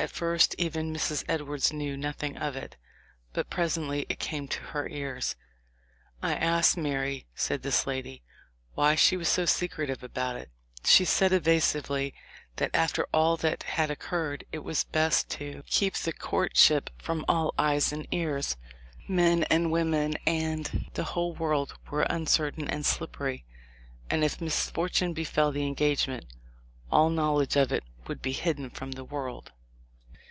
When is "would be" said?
28.08-28.32